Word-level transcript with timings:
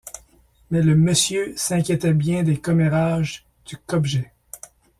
Mais 0.71 0.81
le 0.81 0.95
«Monsieur» 0.95 1.53
s’inquiétait 1.55 2.15
bien 2.15 2.41
des 2.41 2.57
commérages 2.57 3.45
du 3.67 3.77
Kopje! 3.77 4.17